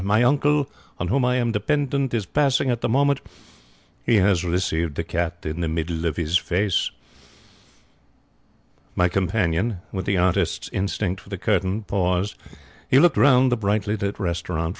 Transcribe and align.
My 0.03 0.23
uncle, 0.23 0.67
on 0.97 1.09
whom 1.09 1.23
I 1.23 1.35
am 1.35 1.51
dependent, 1.51 2.11
is 2.15 2.25
passing 2.25 2.71
at 2.71 2.81
the 2.81 2.89
moment. 2.89 3.21
He 4.03 4.15
has 4.15 4.43
received 4.43 4.95
the 4.95 5.03
cat 5.03 5.37
in 5.45 5.61
the 5.61 5.67
middle 5.67 6.07
of 6.07 6.17
his 6.17 6.39
face. 6.39 6.89
My 8.95 9.07
companion, 9.07 9.77
with 9.91 10.05
the 10.07 10.17
artist's 10.17 10.71
instinct 10.73 11.21
for 11.21 11.29
the 11.29 11.37
'curtain', 11.37 11.83
paused. 11.83 12.33
He 12.89 12.97
looked 12.97 13.15
round 13.15 13.51
the 13.51 13.57
brightly 13.57 13.95
lit 13.95 14.19
restaurant. 14.19 14.69